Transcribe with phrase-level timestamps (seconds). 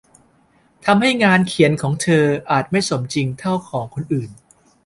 [0.85, 4.29] ทำให้งานเขียนของเธออาจไม่สมจริงเท่าของคนอื่น